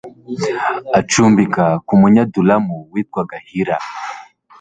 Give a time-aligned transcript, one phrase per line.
[0.99, 3.77] acumbika ku Munyadulamu witwaga Hira